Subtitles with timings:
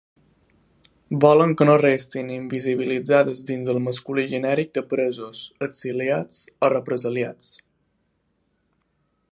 [1.25, 7.53] Volen que no restin invisibilitzades dins el masculí genèric de presos, exiliats o represaliats.